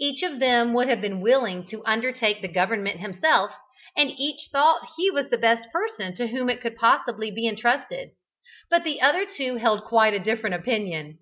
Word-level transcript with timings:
Each 0.00 0.24
of 0.24 0.40
them 0.40 0.72
would 0.74 0.88
have 0.88 1.00
been 1.00 1.20
willing 1.20 1.64
to 1.68 1.84
undertake 1.84 2.42
the 2.42 2.48
government 2.48 2.98
himself, 2.98 3.52
and 3.96 4.10
each 4.10 4.48
thought 4.50 4.80
that 4.80 4.90
he 4.96 5.12
was 5.12 5.30
the 5.30 5.38
best 5.38 5.70
person 5.70 6.12
to 6.16 6.26
whom 6.26 6.50
it 6.50 6.60
could 6.60 6.74
possibly 6.74 7.30
be 7.30 7.46
entrusted. 7.46 8.10
But 8.68 8.82
the 8.82 9.00
other 9.00 9.24
two 9.24 9.58
held 9.58 9.84
quite 9.84 10.12
a 10.14 10.18
different 10.18 10.56
opinion. 10.56 11.18